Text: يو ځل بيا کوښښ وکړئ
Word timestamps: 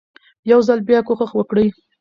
يو 0.51 0.59
ځل 0.67 0.79
بيا 0.87 0.99
کوښښ 1.07 1.31
وکړئ 1.35 1.67